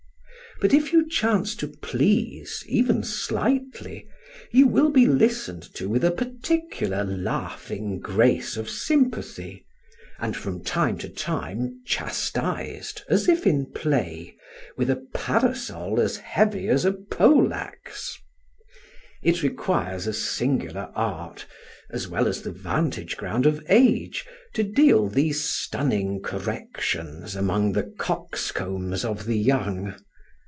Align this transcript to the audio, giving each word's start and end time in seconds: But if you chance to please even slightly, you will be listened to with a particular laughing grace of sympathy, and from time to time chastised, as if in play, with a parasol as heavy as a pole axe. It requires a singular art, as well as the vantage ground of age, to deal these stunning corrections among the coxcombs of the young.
But 0.59 0.75
if 0.75 0.93
you 0.93 1.09
chance 1.09 1.55
to 1.55 1.67
please 1.67 2.63
even 2.67 3.03
slightly, 3.03 4.07
you 4.51 4.67
will 4.67 4.91
be 4.91 5.07
listened 5.07 5.63
to 5.73 5.89
with 5.89 6.03
a 6.03 6.11
particular 6.11 7.03
laughing 7.03 7.97
grace 7.99 8.57
of 8.57 8.69
sympathy, 8.69 9.65
and 10.19 10.37
from 10.37 10.63
time 10.63 10.99
to 10.99 11.09
time 11.09 11.81
chastised, 11.83 13.01
as 13.09 13.27
if 13.27 13.47
in 13.47 13.71
play, 13.73 14.35
with 14.77 14.91
a 14.91 15.03
parasol 15.15 15.99
as 15.99 16.17
heavy 16.17 16.67
as 16.69 16.85
a 16.85 16.93
pole 16.93 17.55
axe. 17.55 18.19
It 19.23 19.41
requires 19.41 20.05
a 20.05 20.13
singular 20.13 20.91
art, 20.95 21.47
as 21.89 22.07
well 22.07 22.27
as 22.27 22.43
the 22.43 22.51
vantage 22.51 23.17
ground 23.17 23.47
of 23.47 23.65
age, 23.67 24.27
to 24.53 24.61
deal 24.63 25.07
these 25.07 25.43
stunning 25.43 26.21
corrections 26.21 27.35
among 27.35 27.71
the 27.71 27.91
coxcombs 27.97 29.03
of 29.03 29.25
the 29.25 29.39
young. 29.39 29.95